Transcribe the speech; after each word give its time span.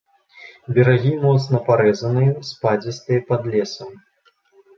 Берагі 0.77 1.11
моцна 1.25 1.59
парэзаныя, 1.67 2.31
спадзістыя, 2.49 3.19
пад 3.29 3.47
лесам. 3.53 3.95